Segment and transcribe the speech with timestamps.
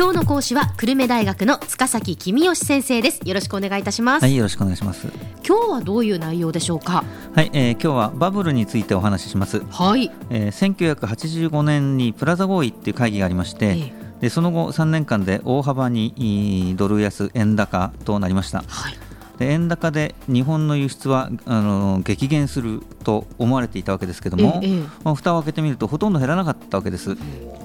[0.00, 3.20] 今日の講師は久留米大学の塚崎君吉先生です。
[3.22, 4.22] よろしくお願いいたします。
[4.22, 5.08] はいよろしくお願いします。
[5.46, 7.04] 今日はどういう内容でしょうか？
[7.34, 9.62] はい、えー、今日はバブルについてお話しします。
[9.70, 13.92] はい、えー、1985年にプラザ合意っていう会議がありまして、えー、
[14.22, 18.94] でその後3年間で大幅にドル安円高となりました、はい。
[19.38, 27.18] で円高で日本の輸出はあの激減すると思われていたわけですけれども、ええ、まあ、蓋を開けてみるとほとんど減らなかったわけです。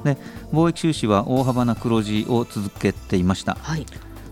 [0.05, 0.17] で
[0.53, 3.57] 貿易収支は大幅な黒字を続けていました。
[3.59, 3.85] はい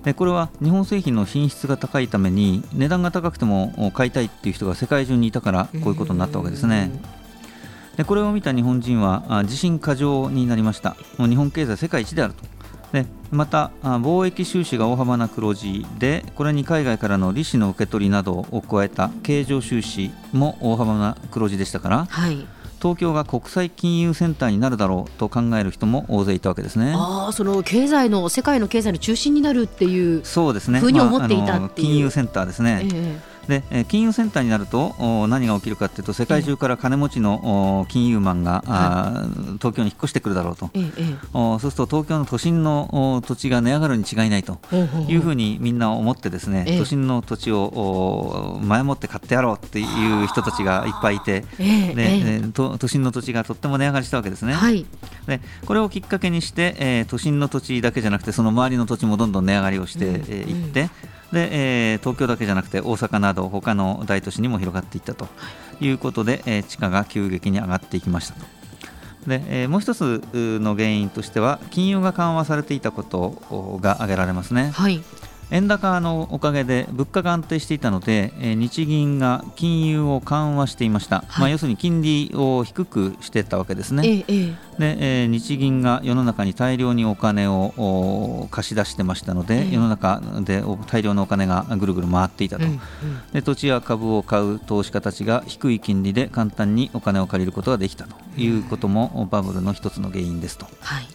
[0.03, 6.91] でこれは日本製品の品質が高いために値段が高くても買いたいっていう人が世界中にいたからこういうことになったわけですね。
[7.95, 10.97] でこれを見た日本人は自信過剰になりました。
[11.17, 12.43] もう日本経済世界一であると。
[12.91, 22.45] でまた貿易収支が大幅な黒字でこれに海外からの利子の受け取りなどを加えた経常収支も大幅な黒字でしたから、はい、
[22.83, 26.93] 東京が国際金融センターになるだろうと考える人も大勢いたわけですね。
[26.97, 30.81] あその経済の世界の経済の中心になるっていうそうですね。
[30.81, 32.81] ふうに思っていた、まあ、金融センターですね。
[32.83, 34.95] えーで金融センターになると
[35.27, 44.59] 何が起きるかというと世界中から金持ちの金融マンが、はい、東京に引っ越してくるだろうと、ええ、そうすると東京の都心の土地が値上がるに違いないと
[45.07, 54.53] いうふうにみんな思ってですね、え、都心の土地を前もって買ってやろうっていう人たちがいっぱいいて、で都心の土地がとっても値上がりしたわけですね。
[54.53, 54.85] はい、
[55.27, 60.89] でこれをきっかけにして、えー、都心の土地だけじゃなくてその周りの土地もどんどん値上がりをしてい、って、
[61.33, 61.49] で、
[61.93, 65.27] えー、東京だけじゃなくて大阪など他の大都市にも広がっていったと
[65.81, 68.45] いうことで、えー、地価が急激に上がっていきましたと。
[69.27, 74.71] でえー、もう一つの原因としては金融が緩和されていたことが挙げられますね。
[74.73, 75.01] はい
[75.53, 84.45] 円高のおかげで物価が安定していたので、え日銀が金融を緩和していました、はい、まあ、要するに金利を低くしてたわけですね、ええ、
[84.79, 92.65] でえ日銀が世の中に大量にお金を貸し出してましたので、世の中で大量のお金がぐるぐる回っていたと、
[93.31, 100.65] で土地や株を買う投資家たちが低い金利で簡単にお金を借りることができたということもバブルの一つの原因ですと。
[100.81, 101.07] はい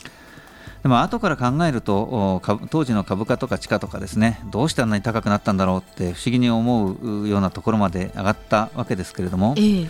[0.82, 2.40] でも後から考えると
[2.70, 9.88] 当時の株価とか地価とかですねどうしてあんなに高くなったんだろうって不思議に思うようなところまで上がったわけですけれども、えー、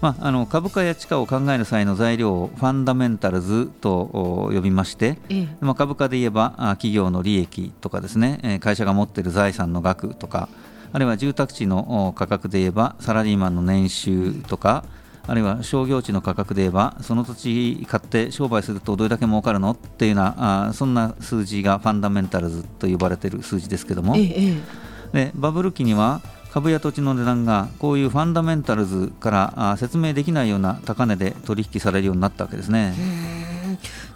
[0.00, 10.48] まあ、あの株価や地価を考える際の材料をファンダメンタルズと呼びまして、えー、まあ、株価で言えば企業の利益とかですね会社が持っている財産の額とか
[10.92, 14.84] あるいは住宅地の価格で言えばサラリーマンの年収とか、
[15.28, 24.56] あるいは商業地の価格で言えばその土地買って商売するとどれだけ儲かるのっていうようなあそんな数字がファンダメンタルズと呼ばれている数字ですけども、ええ、
[25.12, 26.20] でバブル期には
[26.52, 32.94] 株や土地の値段がこういうファンダメンタルズから説明できないような高値で取引されるようになったわけですね。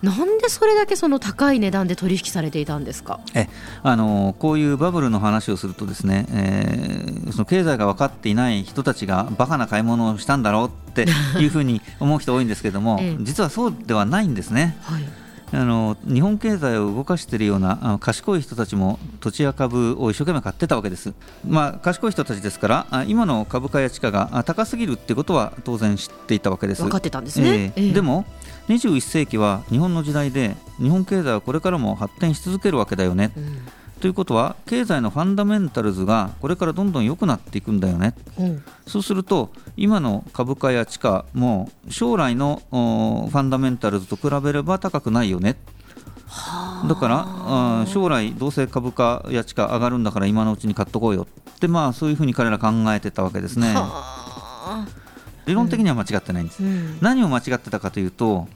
[0.03, 3.21] なんでそれだけその高い値段で取引されていたんですか？
[3.35, 3.49] え
[3.83, 11.07] あのこういうバブルの話をするとですね、えー、その経済が分かっていない人たちがバカな買い物をしたんだろうって
[11.39, 14.77] いうふうに思う人多いんですけれども、 ええ、実はそうではないんですね。
[14.83, 15.05] はい
[15.53, 21.13] あの日本経済を動かしているようなあの賢い人たちも土地や株を一生懸命買ってたわけです、
[21.47, 26.83] まあ、賢い人たちですから今の株価や地価が高すぎるってことは当然知っていたわけです。
[26.83, 28.25] 分かってたんですね、えー、でも
[28.69, 33.59] 21世紀は日本の時代で日本経済はこれからも発展し続けるわけだよね、うん、
[34.01, 45.57] ということは経済のファンダメンタルズがこれからどんどん良くなっていくんだよね、うん、そうすると今の株価や地価も将来のファンダメンタルズと比べれば高くないよね。
[46.89, 51.27] だから将来どうせ株価や地価上がるんだから今のうちに買っとこうよ。
[51.51, 53.75] ってまあそういうふうに彼ら考えてたわけですね。
[55.47, 58.47] 理論的には間違ってないんです、うん、何を間違ってたかというと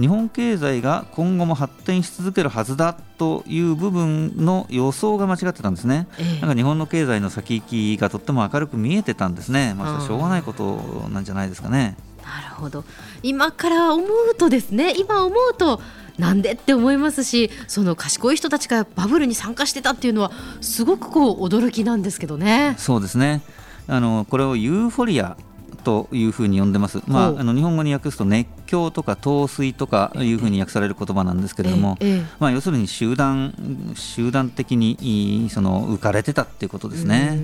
[0.00, 10.76] 日本経済が今後も発展し続けるはずだという部分の予想が間違ってたんですね、ええ、なんか日本の経済の先行きがとっても明るく見えてたんですね、まあ、しょうがないこと
[11.10, 11.96] なんじゃないですかね。
[12.22, 12.84] なるほど。
[13.22, 15.80] 今から思うとですね今思うと
[16.18, 20.30] なんでって思いますしその賢い人たちがバブルに参加してたっていうのは
[20.60, 22.74] すごくこう驚きなんですけどね。
[22.78, 23.42] そうですね。
[23.88, 25.36] あのこれをユーフォリア
[25.82, 31.98] というふうに呼んでます、まあ、あの日本語に訳すと熱狂とか陶酔とかいうふうに訳される言葉なんですけれども、
[32.38, 37.38] まあ、要するに集団集団的にその浮かれてたっていうことですね。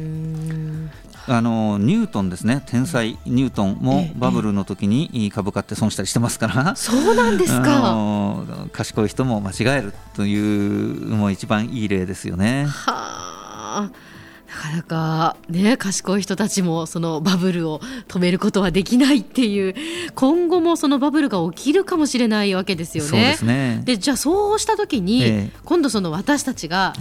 [1.31, 2.63] あのニュートンですね。
[2.65, 8.43] 天才ニュートンもバブルの時に株買って損したりしてますから、そうなんですか。
[8.73, 12.65] 賢い人も間違えるというもう一番いい例ですよね。
[12.67, 13.91] はあ
[14.49, 19.75] なかなかね賢い人たちもそのバブルを止めることはできないっていう
[20.15, 23.11] 今後もそのバブルが起きるかもしれないわけですよね。
[23.11, 26.95] そうですねでじゃあそうした時に、ええ、今度その私たちが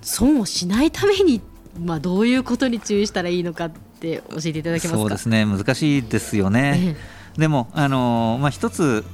[0.00, 1.40] 損をしないために、
[1.84, 4.96] まあ、どういうことに注意したらいいのかって教えていただけますか？
[4.96, 6.96] そうですね難しいですよね。
[6.96, 9.04] えでも、あのまあ、一つ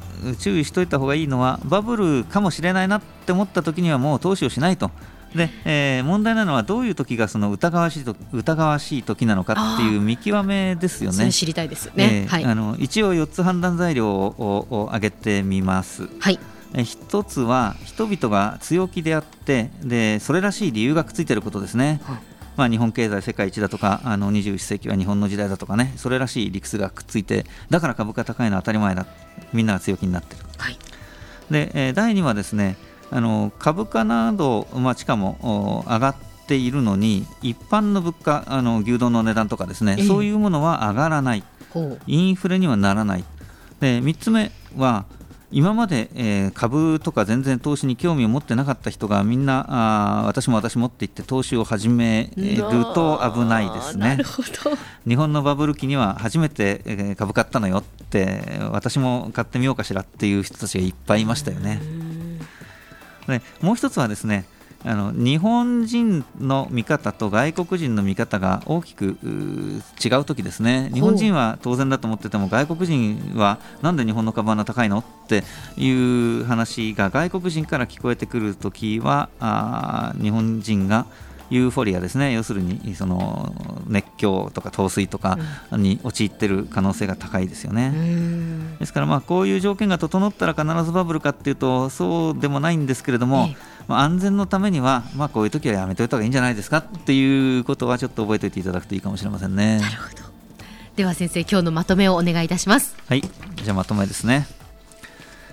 [0.41, 4.91] 注意しておいた方がいいのはバブルかもしれないなって思った時にはもう投資をしないと。
[5.37, 11.31] で、えー、問題なのはどういう時がその疑わしいと疑わしい時なのかっていう見極めですよね。
[11.33, 16.09] 知りたいですね、えーはい、あの一応4つ判断材料をを挙げてみます。
[16.19, 16.38] はい。
[16.75, 22.00] え一つは人々が強気であってでそれらしい理由がくっついていることですね。
[22.05, 22.19] はい。
[22.56, 29.06] まあ、日本経済世界一だとかあの21世紀は日本の時代だとかねそれらしい理屈がくっついてだから株価高いのは当たり前だ。
[29.53, 30.79] みんなが強気になってる、はい、
[31.50, 32.77] で、えー、第2はですね
[33.11, 36.17] あの株価など、まあ、しかも上がっ
[36.47, 41.44] ているのに一般の物価あの牛丼の値段とかですね、えー、そういうものは上がらない。
[42.06, 43.25] インフレにはならない。
[43.81, 45.05] で3つ目は
[45.53, 52.56] 今まで、えー、株とか全然投資に興味を持ってなかった人がみんなあ私も私もって言って投資を始める
[52.94, 54.19] と危ないですね。
[55.06, 58.43] 日本のバブル期には初めて、えー、株買ったのよって
[58.73, 61.81] 私も買ってみようかしらっていう人たちがいっぱいいましたよね
[63.26, 64.44] でもう一つはですね
[64.84, 69.17] あの日本人の見方と外国人の見方が大きく
[70.05, 70.90] 違う時ですね。
[70.94, 75.43] 日本人は当然だと思ってても外国人はなんで日本の株は高いのって
[75.76, 81.06] いう話が外国人から聞こえてくる時はあ日本人が
[81.50, 82.32] ユーフォリアですね。
[82.32, 83.52] 要するにその
[83.87, 85.38] 熱狂とか陶酔とか
[85.72, 87.93] に陥ってる可能性が高いですよね、
[88.78, 93.48] ですからまあこういう条件が整ったら必ずバブルかっていうとそうでもないんですけれども、
[93.88, 99.78] まあ、安全のためにはまあこういう時はやめておいた方がいいんじゃないですかっていうことはちょっと覚えておいていただくといいかもしれませんね。
[99.78, 100.26] なるほど。
[100.96, 102.96] では先生今日のまとめをお願いいたします。
[103.06, 103.20] はい。
[103.20, 104.46] じゃあまとめですね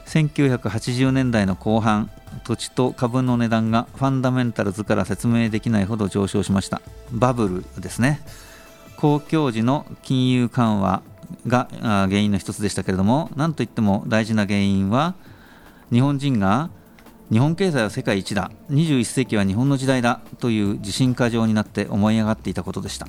[0.05, 2.09] 1980年代の後半
[2.43, 6.81] 土地と株の値段がファンダメンタルズから説明できないほど上昇しました。
[7.11, 8.21] バブルですね。
[8.97, 11.01] 公共時の金融緩和
[11.47, 15.15] が原因の一つでしたけれども何といっても大事な原因は
[15.91, 16.69] 日本人が
[17.31, 18.51] 日本経済は世界一だ。
[18.69, 23.07] 21世紀は日本の時代だという自信過剰になって思い上がっていたことでした。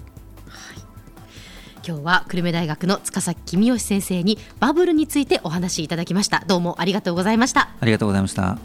[1.87, 6.43] 今日は久留米大学の塚崎君吉先生にバブルについてお話しいただきました。
[6.47, 7.69] どうもありがとうございました。
[7.79, 8.57] ありがとうございました。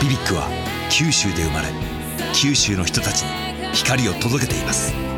[0.00, 0.48] ビビックは
[0.90, 1.68] 九州で生まれ
[2.32, 3.28] 九州の人たちに
[3.72, 5.17] 光を届けています